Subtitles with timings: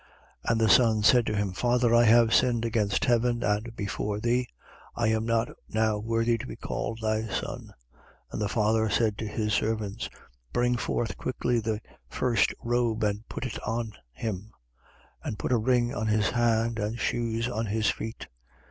[0.45, 0.51] 15:21.
[0.51, 4.47] And the son said to him: Father: I have sinned against heaven and before thee
[4.95, 7.65] I am not now worthy to be called thy son.
[8.31, 8.31] 15:22.
[8.31, 10.09] And the father said to his servants:
[10.51, 14.51] Bring forth quickly the first robe and put it on him:
[15.23, 18.25] and put a ring on his hand and shoes on his feet.